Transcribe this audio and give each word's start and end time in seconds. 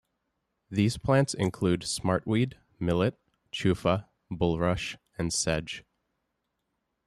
These 0.71 0.97
plants 0.97 1.35
include 1.35 1.81
smartweed, 1.81 2.55
millet, 2.79 3.19
chufa, 3.53 4.07
bulrush, 4.31 4.95
and 5.19 5.31
sedge. 5.31 5.83